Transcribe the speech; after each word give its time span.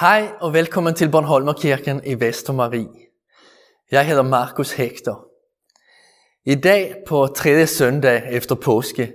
Hej 0.00 0.32
og 0.40 0.52
velkommen 0.52 0.94
til 0.94 1.10
Bornholmerkirken 1.10 2.00
i 2.06 2.20
Vestermarie. 2.20 2.88
Jeg 3.90 4.06
hedder 4.06 4.22
Markus 4.22 4.72
Hector. 4.72 5.28
I 6.44 6.54
dag 6.54 7.02
på 7.06 7.26
tredje 7.26 7.66
søndag 7.66 8.22
efter 8.30 8.54
påske 8.54 9.12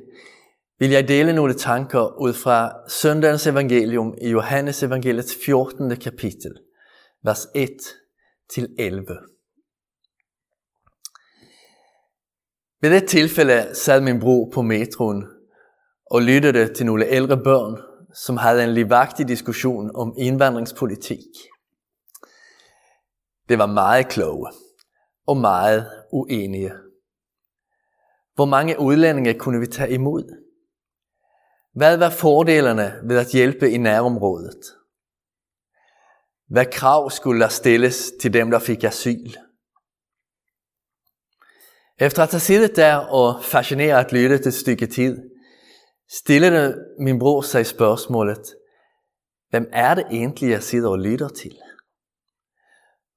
vil 0.79 0.89
jeg 0.89 1.07
dele 1.07 1.33
nogle 1.33 1.53
tanker 1.53 2.21
ud 2.21 2.33
fra 2.33 2.71
søndagens 2.89 3.47
evangelium 3.47 4.13
i 4.21 4.29
Johannes 4.29 4.83
evangeliets 4.83 5.35
14. 5.45 5.95
kapitel, 5.95 6.51
vers 7.23 7.47
1 7.55 7.69
til 8.53 8.67
11. 8.79 9.05
Ved 12.81 12.89
det 12.89 13.09
tilfælde 13.09 13.75
sad 13.75 14.01
min 14.01 14.19
bror 14.19 14.49
på 14.53 14.61
metroen 14.61 15.25
og 16.11 16.21
lyttede 16.21 16.73
til 16.73 16.85
nogle 16.85 17.05
ældre 17.05 17.37
børn, 17.37 17.92
som 18.13 18.37
havde 18.37 18.63
en 18.63 18.73
livagtig 18.73 19.27
diskussion 19.27 19.95
om 19.95 20.13
indvandringspolitik. 20.17 21.25
Det 23.49 23.57
var 23.57 23.65
meget 23.65 24.07
kloge 24.07 24.51
og 25.27 25.37
meget 25.37 25.91
uenige. 26.11 26.71
Hvor 28.35 28.45
mange 28.45 28.79
udlændinge 28.79 29.33
kunne 29.33 29.59
vi 29.59 29.67
tage 29.67 29.93
imod? 29.93 30.23
Hvad 31.73 31.97
var 31.97 32.09
fordelerne 32.09 32.99
ved 33.03 33.17
at 33.17 33.31
hjælpe 33.31 33.71
i 33.71 33.77
nærområdet? 33.77 34.61
Hvad 36.47 36.65
krav 36.71 37.09
skulle 37.09 37.41
der 37.41 37.47
stilles 37.47 38.11
til 38.21 38.33
dem, 38.33 38.51
der 38.51 38.59
fik 38.59 38.83
asyl? 38.83 39.31
Efter 41.99 42.23
at 42.23 42.31
have 42.31 42.39
siddet 42.39 42.75
der 42.75 42.95
og 42.95 43.43
fascineret 43.43 44.11
lyttet 44.11 44.47
et 44.47 44.53
stykke 44.53 44.85
tid, 44.85 45.32
stillede 46.17 46.85
min 46.99 47.19
bror 47.19 47.41
sig 47.41 47.65
spørgsmålet, 47.65 48.55
hvem 49.49 49.69
er 49.71 49.95
det 49.95 50.05
egentlig, 50.11 50.49
jeg 50.49 50.63
sidder 50.63 50.89
og 50.89 50.99
lytter 50.99 51.27
til? 51.27 51.59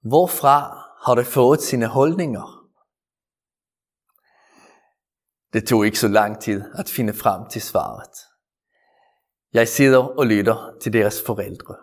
Hvorfra 0.03 0.61
har 1.07 1.15
det 1.15 1.27
fået 1.27 1.63
sine 1.63 1.87
holdninger? 1.87 2.69
Det 5.53 5.67
tog 5.67 5.87
ikke 5.87 5.99
så 5.99 6.09
lang 6.09 6.43
tid 6.43 6.63
at 6.75 6.89
finde 6.89 7.13
frem 7.13 7.49
til 7.51 7.63
svaret. 7.63 8.11
Jeg 9.53 9.69
sidder 9.69 10.19
og 10.19 10.27
lytter 10.27 10.77
til 10.81 10.93
deres 10.93 11.23
forældre. 11.27 11.77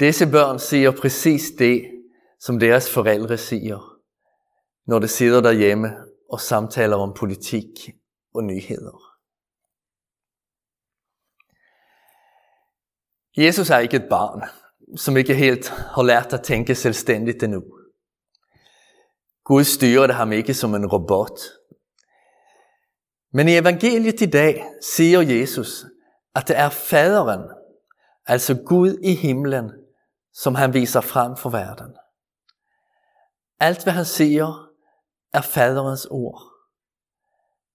Disse 0.00 0.30
børn 0.30 0.58
siger 0.58 0.90
præcis 0.90 1.50
det, 1.58 1.90
som 2.40 2.58
deres 2.58 2.94
forældre 2.94 3.38
siger, 3.38 4.00
når 4.86 4.98
de 4.98 5.08
sidder 5.08 5.40
derhjemme 5.40 5.88
og 6.30 6.40
samtaler 6.40 6.96
om 6.96 7.14
politik 7.14 7.66
og 8.34 8.44
nyheder. 8.44 9.09
Jesus 13.36 13.70
er 13.70 13.78
ikke 13.78 13.96
et 13.96 14.08
barn, 14.10 14.42
som 14.96 15.16
ikke 15.16 15.34
helt 15.34 15.68
har 15.68 16.02
lært 16.02 16.32
at 16.32 16.42
tænke 16.42 16.74
selvstændigt 16.74 17.42
endnu. 17.42 17.62
Gud 19.44 19.64
styrer 19.64 20.12
ham 20.12 20.32
ikke 20.32 20.54
som 20.54 20.74
en 20.74 20.86
robot. 20.86 21.40
Men 23.32 23.48
i 23.48 23.56
evangeliet 23.56 24.20
i 24.20 24.30
dag 24.30 24.64
siger 24.82 25.20
Jesus, 25.20 25.84
at 26.34 26.48
det 26.48 26.58
er 26.58 26.68
faderen, 26.68 27.40
altså 28.26 28.62
Gud 28.66 28.98
i 29.02 29.14
himlen, 29.14 29.72
som 30.32 30.54
han 30.54 30.74
viser 30.74 31.00
frem 31.00 31.36
for 31.36 31.50
verden. 31.50 31.96
Alt 33.60 33.82
hvad 33.82 33.92
han 33.92 34.04
siger, 34.04 34.70
er 35.32 35.40
faderens 35.40 36.06
ord. 36.10 36.42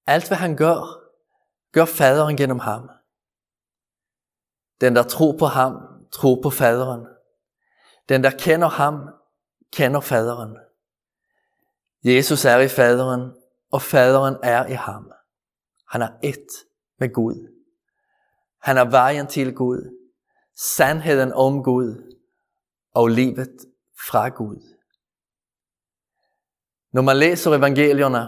Alt 0.08 0.28
hvad 0.28 0.38
han 0.38 0.56
gør, 0.56 1.02
gør 1.72 1.86
faderen 1.86 2.38
gennem 2.38 2.60
ham. 2.60 2.90
Den, 4.82 4.96
der 4.96 5.04
tror 5.04 5.38
på 5.38 5.46
ham, 5.46 5.74
tror 6.12 6.42
på 6.42 6.50
faderen. 6.50 7.06
Den, 8.10 8.24
der 8.24 8.30
kender 8.30 8.68
ham, 8.68 9.10
kender 9.74 10.00
faderen. 10.00 10.58
Jesus 12.04 12.46
er 12.46 12.60
i 12.60 12.68
faderen, 12.68 13.32
og 13.72 13.82
faderen 13.82 14.36
er 14.44 14.66
i 14.66 14.74
ham. 14.74 15.12
Han 15.90 16.02
er 16.02 16.10
et 16.24 16.48
med 17.00 17.14
Gud. 17.14 17.52
Han 18.62 18.78
er 18.78 18.90
vejen 18.90 19.28
til 19.28 19.56
Gud, 19.56 20.10
sandheden 20.56 21.34
om 21.34 21.64
Gud 21.64 22.18
og 22.94 23.08
livet 23.08 23.58
fra 24.08 24.30
Gud. 24.30 24.76
Når 26.94 27.02
man 27.02 27.18
læser 27.18 27.52
evangelierne, 27.52 28.28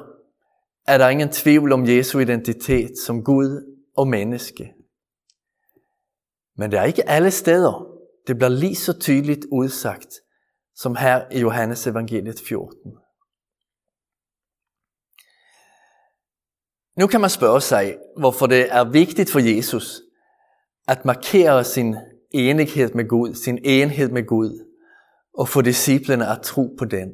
er 0.88 0.98
der 0.98 1.10
ingen 1.10 1.30
tvivl 1.30 1.72
om 1.72 1.88
Jesu 1.88 2.20
identitet 2.20 2.98
som 3.06 3.24
Gud 3.24 3.78
og 3.98 4.08
menneske. 4.08 4.74
Men 6.58 6.72
det 6.72 6.80
er 6.80 6.84
ikke 6.84 7.10
alle 7.10 7.32
steder, 7.32 7.88
det 8.28 8.36
bliver 8.38 8.50
lige 8.50 8.76
så 8.76 9.00
tydeligt 9.00 9.46
udsagt, 9.52 10.14
som 10.76 10.96
her 10.96 11.26
i 11.32 11.40
Johannes 11.40 11.88
evangeliet 11.88 12.40
14. 12.48 12.92
Nu 16.98 17.08
kan 17.08 17.22
man 17.22 17.30
spørge 17.30 17.62
sig, 17.62 17.98
hvorfor 18.18 18.48
det 18.48 18.74
er 18.74 18.92
vigtigt 18.92 19.32
for 19.32 19.40
Jesus 19.40 20.02
at 20.88 21.06
markere 21.06 21.64
sin 21.64 21.96
enighed 22.32 22.94
med 22.94 23.08
Gud, 23.08 23.34
sin 23.34 23.60
enhed 23.64 24.10
med 24.10 24.28
Gud, 24.28 24.64
og 25.34 25.50
få 25.50 25.62
disciplene 25.62 26.28
at 26.28 26.42
tro 26.42 26.76
på 26.80 26.86
den. 26.86 27.10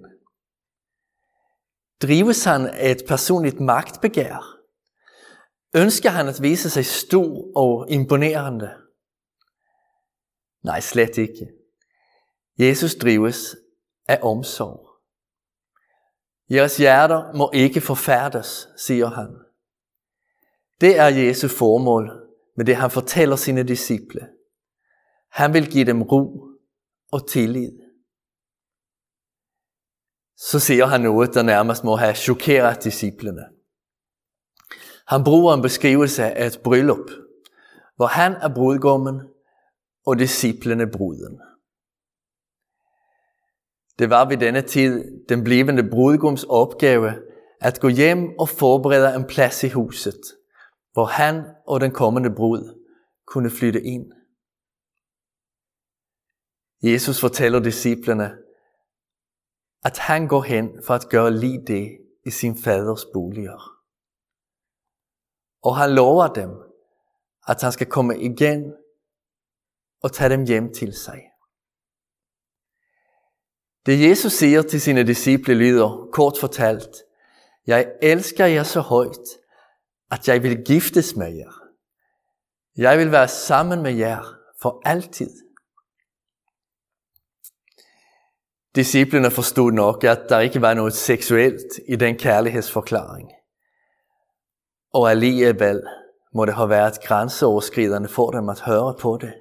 Drives 2.02 2.44
han 2.44 2.68
af 2.68 2.92
et 2.92 3.04
personligt 3.08 3.60
magtbegær? 3.60 4.60
Ønsker 5.76 6.10
han 6.10 6.28
at 6.28 6.42
vise 6.42 6.70
sig 6.70 6.86
stor 6.86 7.58
og 7.58 7.92
imponerende? 7.92 8.83
Nej, 10.64 10.80
slet 10.80 11.18
ikke. 11.18 11.48
Jesus 12.60 12.96
drives 12.96 13.56
af 14.08 14.20
omsorg. 14.22 14.90
Jeres 16.50 16.78
hjerter 16.78 17.34
må 17.38 17.52
ikke 17.54 17.82
forfærdes, 17.82 18.68
siger 18.78 19.08
han. 19.08 19.28
Det 20.82 20.98
er 20.98 21.08
Jesu 21.08 21.48
formål 21.48 22.12
med 22.58 22.66
det, 22.66 22.76
han 22.76 22.92
fortæller 22.92 23.36
sine 23.36 23.64
disciple. 23.64 24.30
Han 25.32 25.54
vil 25.54 25.72
give 25.72 25.86
dem 25.86 26.02
ro 26.02 26.48
og 27.12 27.30
tillid. 27.30 27.72
Så 30.38 30.60
siger 30.60 30.86
han 30.86 31.02
noget, 31.02 31.34
der 31.34 31.44
nærmest 31.44 31.84
må 31.84 31.96
have 31.96 32.16
chokeret 32.16 32.84
disciplene. 32.84 33.46
Han 35.08 35.24
bruger 35.24 35.54
en 35.54 35.62
beskrivelse 35.62 36.24
af 36.24 36.48
et 36.48 36.60
bryllup, 36.64 37.10
hvor 37.96 38.06
han 38.06 38.34
er 38.34 38.54
brudgommen 38.54 39.22
og 40.06 40.20
disciplene 40.20 40.88
bruden. 40.92 41.42
Det 44.00 44.10
var 44.10 44.30
ved 44.30 44.38
denne 44.38 44.62
tid 44.62 45.26
den 45.30 45.44
blivende 45.44 45.90
brudgums 45.90 46.44
opgave 46.44 47.12
at 47.62 47.80
gå 47.80 47.88
hjem 47.88 48.40
og 48.40 48.50
forberede 48.50 49.16
en 49.16 49.26
plads 49.26 49.64
i 49.64 49.70
huset, 49.70 50.22
hvor 50.94 51.06
han 51.06 51.46
og 51.68 51.82
den 51.82 51.92
kommende 51.92 52.36
brud 52.36 52.80
kunne 53.28 53.50
flytte 53.50 53.82
ind. 53.82 54.12
Jesus 56.84 57.20
fortæller 57.20 57.60
disciplene, 57.60 58.38
at 59.84 59.98
han 59.98 60.28
går 60.28 60.42
hen 60.42 60.84
for 60.86 60.94
at 60.94 61.10
gøre 61.10 61.32
lige 61.32 61.66
det 61.68 61.98
i 62.26 62.30
sin 62.30 62.58
faders 62.58 63.06
boliger. 63.14 63.80
Og 65.64 65.78
han 65.78 65.92
lover 65.92 66.28
dem, 66.28 66.50
at 67.48 67.62
han 67.62 67.72
skal 67.72 67.88
komme 67.88 68.20
igen 68.20 68.74
og 70.04 70.12
tage 70.12 70.30
dem 70.30 70.46
hjem 70.46 70.74
til 70.74 70.94
sig. 70.94 71.22
Det 73.86 74.10
Jesus 74.10 74.34
siger 74.34 74.62
til 74.62 74.82
sine 74.82 75.04
disciple 75.04 75.54
lyder, 75.54 76.10
kort 76.12 76.38
fortalt, 76.40 76.96
Jeg 77.68 77.92
elsker 78.02 78.46
jer 78.46 78.64
så 78.64 78.80
højt, 78.80 79.28
at 80.12 80.28
jeg 80.28 80.44
vil 80.44 80.64
giftes 80.66 81.16
med 81.16 81.34
jer. 81.34 81.52
Jeg 82.78 82.98
vil 82.98 83.12
være 83.12 83.28
sammen 83.28 83.84
med 83.84 83.94
jer 83.94 84.24
for 84.62 84.82
altid. 84.86 85.30
Disciplene 88.76 89.32
forstod 89.32 89.72
nok, 89.72 90.04
at 90.04 90.22
der 90.30 90.40
ikke 90.40 90.62
var 90.62 90.74
noget 90.74 90.94
seksuelt 90.94 91.80
i 91.88 91.96
den 91.96 92.18
kærlighedsforklaring. 92.18 93.32
Og 94.94 95.12
alligevel 95.12 95.82
må 96.34 96.46
det 96.46 96.54
have 96.54 96.70
været 96.70 97.02
grænseoverskridende 97.04 98.10
for 98.10 98.32
dem 98.32 98.50
at 98.50 98.60
høre 98.60 98.96
på 99.00 99.18
det. 99.22 99.34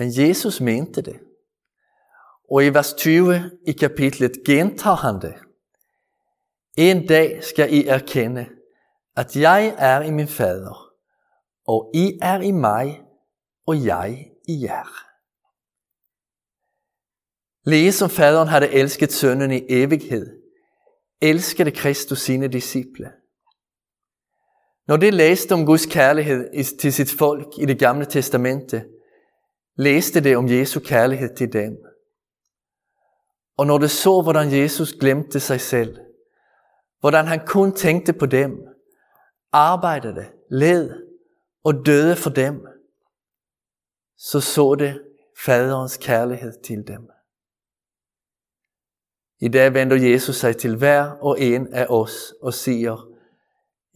Men 0.00 0.10
Jesus 0.18 0.60
mente 0.60 1.02
det. 1.02 1.20
Og 2.50 2.64
i 2.64 2.68
vers 2.68 2.94
20 2.94 3.50
i 3.66 3.72
kapitlet 3.72 4.32
gentager 4.46 4.96
han 4.96 5.20
det. 5.20 5.34
En 6.76 7.06
dag 7.06 7.44
skal 7.44 7.74
I 7.74 7.86
erkende, 7.86 8.46
at 9.16 9.36
jeg 9.36 9.74
er 9.78 10.00
i 10.00 10.10
min 10.10 10.28
fader, 10.28 10.92
og 11.66 11.90
I 11.94 12.18
er 12.22 12.40
i 12.40 12.50
mig, 12.50 13.02
og 13.66 13.84
jeg 13.84 14.30
i 14.48 14.62
jer. 14.62 15.06
Lige 17.64 17.92
som 17.92 18.10
faderen 18.10 18.48
havde 18.48 18.72
elsket 18.72 19.12
sønnen 19.12 19.50
i 19.50 19.62
evighed, 19.68 20.42
elskede 21.20 21.70
Kristus 21.70 22.20
sine 22.20 22.48
disciple. 22.48 23.12
Når 24.86 24.96
de 24.96 25.10
læste 25.10 25.52
om 25.52 25.66
Guds 25.66 25.86
kærlighed 25.86 26.64
til 26.78 26.92
sit 26.92 27.10
folk 27.18 27.46
i 27.58 27.64
det 27.64 27.78
gamle 27.78 28.04
testamente, 28.04 28.84
læste 29.80 30.20
det 30.20 30.36
om 30.36 30.48
Jesu 30.48 30.80
kærlighed 30.80 31.36
til 31.36 31.52
dem. 31.52 31.78
Og 33.56 33.66
når 33.66 33.78
det 33.78 33.90
så, 33.90 34.22
hvordan 34.22 34.52
Jesus 34.52 34.92
glemte 34.92 35.40
sig 35.40 35.60
selv, 35.60 35.98
hvordan 37.00 37.26
han 37.26 37.46
kun 37.46 37.72
tænkte 37.72 38.12
på 38.12 38.26
dem, 38.26 38.50
arbejdede, 39.52 40.26
led 40.50 40.90
og 41.64 41.86
døde 41.86 42.16
for 42.16 42.30
dem, 42.30 42.66
så 44.16 44.40
så 44.40 44.74
det 44.74 45.02
faderens 45.44 45.96
kærlighed 45.96 46.52
til 46.64 46.84
dem. 46.86 47.10
I 49.40 49.48
dag 49.48 49.74
vender 49.74 50.10
Jesus 50.10 50.36
sig 50.36 50.56
til 50.56 50.76
hver 50.76 51.02
og 51.02 51.40
en 51.40 51.74
af 51.74 51.86
os 51.90 52.34
og 52.42 52.54
siger, 52.54 53.08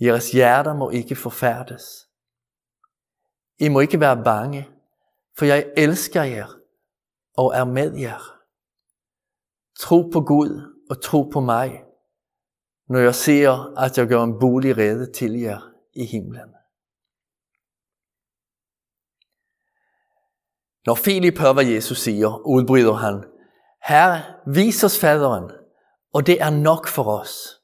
jeres 0.01 0.33
hjerter 0.33 0.75
må 0.75 0.91
ikke 0.91 1.17
forfærdes. 1.17 2.09
I 3.59 3.69
må 3.69 3.81
ikke 3.81 4.01
være 4.01 4.25
bange, 4.25 4.74
for 5.39 5.45
jeg 5.45 5.73
elsker 5.77 6.23
jer 6.23 6.49
og 7.37 7.55
er 7.55 7.65
med 7.65 7.99
jer. 7.99 8.41
Tro 9.79 10.03
på 10.13 10.21
Gud 10.21 10.83
og 10.91 11.03
tro 11.03 11.23
på 11.23 11.41
mig, 11.41 11.85
når 12.89 12.99
jeg 12.99 13.15
ser, 13.15 13.79
at 13.79 13.99
jeg 13.99 14.07
gør 14.07 14.23
en 14.23 14.39
bolig 14.41 14.77
rede 14.77 15.13
til 15.13 15.33
jer 15.41 15.71
i 15.93 16.05
himlen. 16.05 16.55
Når 20.87 20.95
Filip 20.95 21.39
hører, 21.39 21.53
hvad 21.53 21.65
Jesus 21.65 21.99
siger, 21.99 22.47
udbryder 22.47 22.93
han, 22.93 23.25
Herre, 23.83 24.23
vis 24.47 24.85
os 24.85 25.01
faderen, 25.01 25.51
og 26.13 26.27
det 26.27 26.43
er 26.43 26.51
nok 26.51 26.89
for 26.89 27.21
os. 27.21 27.61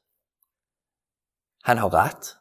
Han 1.63 1.77
har 1.77 1.93
ret. 1.93 2.37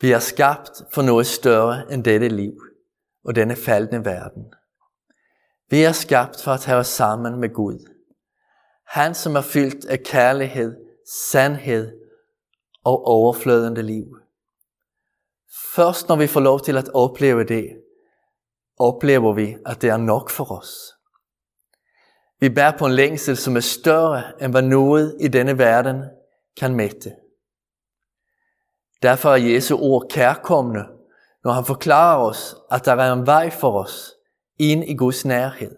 Vi 0.00 0.12
er 0.12 0.18
skabt 0.18 0.70
for 0.92 1.02
noget 1.02 1.26
større 1.26 1.92
end 1.92 2.04
dette 2.04 2.28
liv 2.28 2.52
og 3.24 3.34
denne 3.34 3.56
faldende 3.56 4.04
verden. 4.04 4.54
Vi 5.70 5.82
er 5.82 5.92
skabt 5.92 6.42
for 6.42 6.50
at 6.50 6.64
have 6.64 6.78
os 6.78 6.86
sammen 6.86 7.40
med 7.40 7.54
Gud. 7.54 7.90
Han, 8.86 9.14
som 9.14 9.36
er 9.36 9.40
fyldt 9.40 9.84
af 9.84 10.02
kærlighed, 10.04 10.76
sandhed 11.30 11.92
og 12.84 13.06
overflødende 13.06 13.82
liv. 13.82 14.18
Først 15.74 16.08
når 16.08 16.16
vi 16.16 16.26
får 16.26 16.40
lov 16.40 16.60
til 16.60 16.76
at 16.76 16.88
opleve 16.88 17.44
det, 17.44 17.68
oplever 18.78 19.32
vi, 19.32 19.56
at 19.66 19.82
det 19.82 19.90
er 19.90 19.96
nok 19.96 20.30
for 20.30 20.52
os. 20.52 20.92
Vi 22.40 22.48
bærer 22.48 22.78
på 22.78 22.86
en 22.86 22.92
længsel, 22.92 23.36
som 23.36 23.56
er 23.56 23.60
større 23.60 24.42
end 24.42 24.52
hvad 24.52 24.62
noget 24.62 25.16
i 25.20 25.28
denne 25.28 25.58
verden 25.58 26.02
kan 26.56 26.74
mætte. 26.74 27.12
Derfor 29.02 29.30
er 29.30 29.36
Jesu 29.36 29.76
ord 29.76 30.06
kærkommende, 30.10 30.86
når 31.44 31.52
han 31.52 31.64
forklarer 31.64 32.18
os, 32.18 32.56
at 32.70 32.84
der 32.84 32.92
er 32.92 33.12
en 33.12 33.26
vej 33.26 33.50
for 33.50 33.82
os 33.82 34.12
ind 34.58 34.84
i 34.84 34.94
Guds 34.94 35.24
nærhed. 35.24 35.76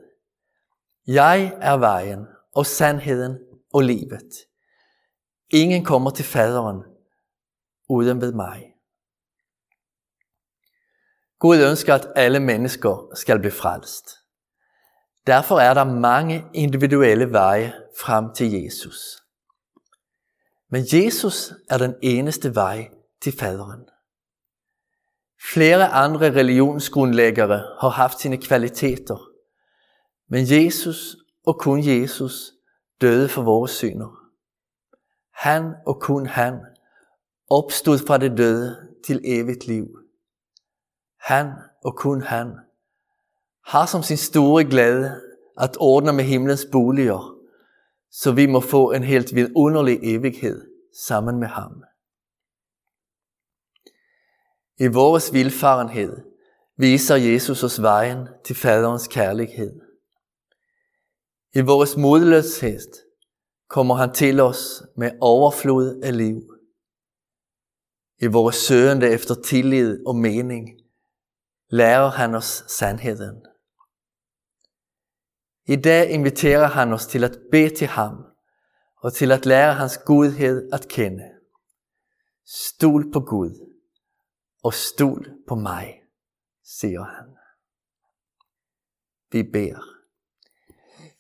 Jeg 1.07 1.59
er 1.61 1.77
vejen 1.77 2.27
og 2.55 2.67
sandheden 2.67 3.39
og 3.75 3.83
livet. 3.83 4.33
Ingen 5.51 5.85
kommer 5.85 6.11
til 6.11 6.25
faderen 6.25 6.83
uden 7.89 8.21
ved 8.21 8.33
mig. 8.33 8.73
Gud 11.39 11.57
ønsker, 11.71 11.95
at 11.95 12.12
alle 12.17 12.41
mennesker 12.41 13.15
skal 13.15 13.39
blive 13.39 13.53
frelst. 13.53 14.11
Derfor 15.27 15.59
er 15.59 15.75
der 15.75 15.85
mange 15.85 16.45
individuelle 16.55 17.33
veje 17.33 17.73
frem 18.01 18.35
til 18.35 18.53
Jesus. 18.53 19.23
Men 20.71 20.85
Jesus 20.93 21.53
er 21.71 21.79
den 21.79 21.95
eneste 22.03 22.55
vej 22.55 22.89
til 23.23 23.39
faderen. 23.39 23.96
Flere 25.53 25.89
andre 25.89 26.31
religionsgrundlæggere 26.35 27.63
har 27.81 27.89
haft 27.89 28.21
sine 28.21 28.37
kvaliteter, 28.37 29.31
men 30.29 30.45
Jesus 30.51 31.17
og 31.47 31.59
kun 31.59 31.85
Jesus 31.85 32.53
døde 33.01 33.29
for 33.29 33.43
vores 33.43 33.71
synder. 33.71 34.19
Han 35.35 35.75
og 35.87 36.01
kun 36.01 36.27
han 36.27 36.61
opstod 37.51 37.99
fra 37.99 38.19
det 38.19 38.39
døde 38.39 38.77
til 39.07 39.21
evigt 39.25 39.67
liv. 39.67 39.87
Han 41.21 41.53
og 41.85 41.97
kun 41.97 42.23
han 42.23 42.53
har 43.67 43.87
som 43.87 44.03
sin 44.03 44.17
store 44.17 44.65
glæde 44.65 45.21
at 45.59 45.77
ordne 45.81 46.13
med 46.13 46.25
himlens 46.25 46.67
boliger, 46.73 47.37
så 48.11 48.33
vi 48.33 48.47
må 48.47 48.61
få 48.61 48.93
en 48.93 49.05
helt 49.05 49.35
vidunderlig 49.35 49.99
evighed 50.03 50.65
sammen 51.07 51.41
med 51.41 51.49
ham. 51.49 51.83
I 54.78 54.87
vores 54.87 55.32
vilfarenhed 55.32 56.17
viser 56.76 57.17
Jesus 57.17 57.62
os 57.62 57.82
vejen 57.82 58.28
til 58.44 58.56
faderens 58.56 59.08
kærlighed. 59.08 59.81
I 61.55 61.61
vores 61.61 61.96
modløshed 61.96 62.81
kommer 63.69 63.94
han 63.94 64.14
til 64.14 64.40
os 64.40 64.82
med 64.96 65.11
overflod 65.20 66.00
af 66.02 66.17
liv. 66.17 66.43
I 68.19 68.26
vores 68.26 68.56
søgende 68.56 69.08
efter 69.08 69.34
tillid 69.34 70.06
og 70.06 70.17
mening 70.17 70.69
lærer 71.70 72.11
han 72.11 72.34
os 72.34 72.64
sandheden. 72.69 73.46
I 75.67 75.76
dag 75.76 76.11
inviterer 76.11 76.67
han 76.67 76.93
os 76.93 77.06
til 77.06 77.25
at 77.25 77.38
bede 77.50 77.75
til 77.76 77.87
ham 77.87 78.25
og 78.96 79.12
til 79.12 79.32
at 79.32 79.46
lære 79.46 79.75
hans 79.75 79.99
godhed 79.99 80.69
at 80.73 80.88
kende. 80.88 81.25
Stol 82.46 83.12
på 83.12 83.20
Gud 83.20 83.75
og 84.67 84.75
stol 84.75 85.27
på 85.49 85.55
mig, 85.55 86.03
siger 86.65 87.05
han. 87.05 87.37
Vi 89.33 89.43
beder. 89.53 89.83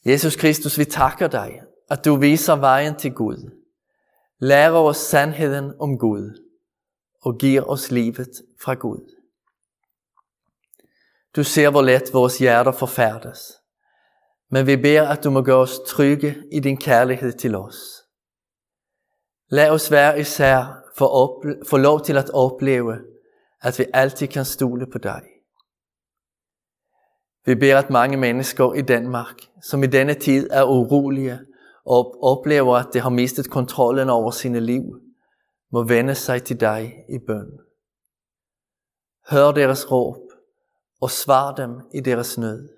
Jesus 0.04 0.36
Kristus, 0.36 0.78
vi 0.78 0.84
takker 0.84 1.28
dig, 1.28 1.62
at 1.90 2.04
du 2.04 2.16
viser 2.16 2.56
vejen 2.56 2.96
til 2.96 3.12
Gud. 3.12 3.50
Lærer 4.38 4.72
os 4.72 4.96
sandheden 4.96 5.72
om 5.80 5.98
Gud 5.98 6.48
og 7.22 7.38
giver 7.38 7.62
os 7.62 7.90
livet 7.90 8.42
fra 8.60 8.74
Gud. 8.74 9.14
Du 11.36 11.44
ser, 11.44 11.70
hvor 11.70 11.82
let 11.82 12.04
vores 12.12 12.38
hjerter 12.38 12.72
forfærdes. 12.72 13.52
Men 14.50 14.66
vi 14.66 14.76
beder, 14.76 15.08
at 15.08 15.24
du 15.24 15.30
må 15.30 15.42
gøre 15.42 15.56
os 15.56 15.80
trygge 15.86 16.42
i 16.52 16.60
din 16.60 16.76
kærlighed 16.76 17.32
til 17.32 17.54
os. 17.54 17.76
Lad 19.48 19.70
os 19.70 19.90
være 19.90 20.20
især 20.20 20.82
for, 20.96 21.42
for 21.68 21.78
lov 21.78 22.04
til 22.04 22.16
at 22.16 22.30
opleve, 22.30 23.15
at 23.60 23.78
vi 23.78 23.84
altid 23.94 24.28
kan 24.28 24.44
stole 24.44 24.86
på 24.86 24.98
dig. 24.98 25.22
Vi 27.44 27.54
beder, 27.54 27.78
at 27.78 27.90
mange 27.90 28.16
mennesker 28.16 28.74
i 28.74 28.82
Danmark, 28.82 29.36
som 29.62 29.82
i 29.82 29.86
denne 29.86 30.14
tid 30.14 30.48
er 30.50 30.64
urolige 30.64 31.40
og 31.84 32.22
oplever, 32.22 32.76
at 32.76 32.88
de 32.92 33.00
har 33.00 33.10
mistet 33.10 33.50
kontrollen 33.50 34.10
over 34.10 34.30
sine 34.30 34.60
liv, 34.60 34.82
må 35.72 35.84
vende 35.84 36.14
sig 36.14 36.42
til 36.42 36.60
dig 36.60 36.94
i 37.08 37.18
bøn. 37.26 37.58
Hør 39.30 39.52
deres 39.52 39.90
råb 39.90 40.16
og 41.00 41.10
svar 41.10 41.54
dem 41.54 41.80
i 41.94 42.00
deres 42.00 42.38
nød. 42.38 42.68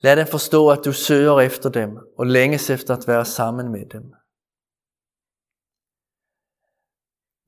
Lad 0.00 0.16
dem 0.16 0.26
forstå, 0.26 0.70
at 0.70 0.84
du 0.84 0.92
søger 0.92 1.40
efter 1.40 1.70
dem 1.70 1.98
og 2.18 2.26
længes 2.26 2.70
efter 2.70 2.96
at 2.96 3.08
være 3.08 3.24
sammen 3.24 3.72
med 3.72 3.86
dem. 3.92 4.12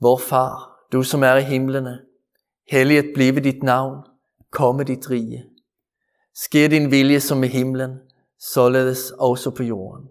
Vor 0.01 0.19
far, 0.19 0.74
du 0.95 1.03
som 1.03 1.23
er 1.23 1.37
i 1.37 1.43
himlene, 1.43 2.01
helliget 2.71 3.11
blive 3.15 3.41
dit 3.41 3.63
navn, 3.63 4.05
komme 4.51 4.85
dit 4.85 5.11
rige. 5.11 5.45
Sker 6.35 6.69
din 6.69 6.91
vilje 6.91 7.21
som 7.21 7.45
i 7.45 7.47
himlen, 7.47 7.99
således 8.39 9.11
også 9.11 9.51
på 9.51 9.63
jorden. 9.63 10.09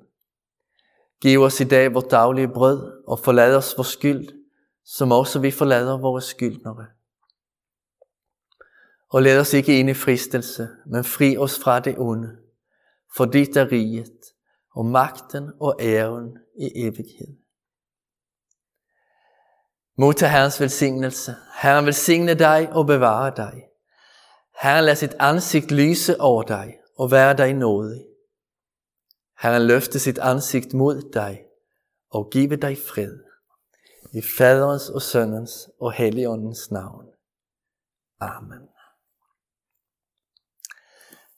Giv 1.21 1.41
os 1.41 1.61
i 1.61 1.63
dag 1.63 1.93
vores 1.93 2.05
daglige 2.05 2.47
brød, 2.47 3.03
og 3.07 3.19
forlad 3.19 3.55
os 3.55 3.77
vores 3.77 3.87
skyld, 3.87 4.27
som 4.85 5.11
også 5.11 5.39
vi 5.39 5.51
forlader 5.51 5.97
vores 5.97 6.23
skyldnere. 6.23 6.85
Og 9.09 9.21
lad 9.21 9.39
os 9.39 9.53
ikke 9.53 9.79
ind 9.79 9.89
i 9.89 9.93
fristelse, 9.93 10.69
men 10.85 11.03
fri 11.03 11.37
os 11.37 11.59
fra 11.59 11.79
det 11.79 11.95
onde, 11.97 12.37
for 13.17 13.25
dit 13.25 13.57
er 13.57 13.71
riget, 13.71 14.19
og 14.75 14.85
magten 14.85 15.51
og 15.59 15.75
æren 15.79 16.37
i 16.59 16.71
evighed. 16.75 17.42
Modtag 19.97 20.31
Herrens 20.31 20.62
velsignelse. 20.62 21.35
Herren 21.62 21.85
velsigne 21.85 22.33
dig 22.33 22.69
og 22.71 22.85
bevare 22.85 23.33
dig. 23.35 23.63
Herren 24.62 24.85
lad 24.85 24.95
sit 24.95 25.15
ansigt 25.19 25.71
lyse 25.71 26.21
over 26.21 26.43
dig 26.43 26.77
og 26.97 27.12
være 27.12 27.38
dig 27.38 27.53
nådig. 27.53 28.05
Herren 29.39 29.67
løfte 29.67 30.00
sit 30.00 30.17
ansigt 30.17 30.73
mod 30.73 31.12
dig 31.13 31.43
og 32.09 32.29
give 32.31 32.55
dig 32.55 32.77
fred. 32.77 33.19
I 34.13 34.21
Faderens 34.38 34.89
og 34.89 35.01
Søndens 35.01 35.69
og 35.79 35.93
Helligåndens 35.93 36.71
navn. 36.71 37.05
Amen. 38.19 38.67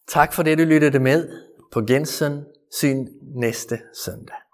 Tak 0.07 0.33
for 0.33 0.43
det, 0.43 0.57
du 0.57 0.63
lyttede 0.63 1.00
med 1.00 1.41
på 1.71 1.81
gensyn 1.81 3.07
næste 3.21 3.81
søndag. 4.05 4.44